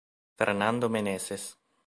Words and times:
Fernando 0.35 0.89
Meneses 0.89 1.59